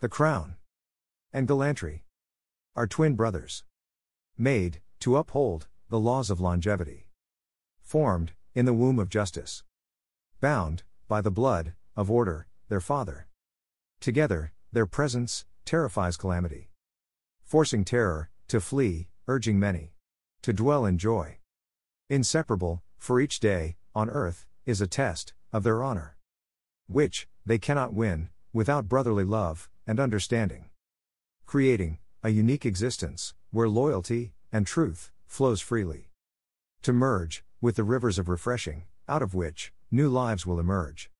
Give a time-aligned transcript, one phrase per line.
[0.00, 0.56] The crown
[1.32, 2.04] and gallantry
[2.74, 3.64] are twin brothers.
[4.36, 7.08] Made, to uphold, the laws of longevity.
[7.80, 9.62] Formed, in the womb of justice.
[10.38, 13.28] Bound, by the blood, of order, their father.
[13.98, 16.68] Together, their presence, terrifies calamity.
[17.42, 19.94] Forcing terror, to flee, urging many.
[20.42, 21.38] To dwell in joy.
[22.10, 26.18] Inseparable, for each day, on earth, is a test, of their honor.
[26.86, 30.66] Which, they cannot win, without brotherly love, and understanding.
[31.46, 36.10] Creating, a unique existence, where loyalty, and truth, flows freely.
[36.82, 41.10] To merge, with the rivers of refreshing, out of which, new lives will emerge.